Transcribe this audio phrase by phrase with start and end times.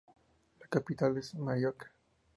[0.61, 1.93] La capital es Morioka.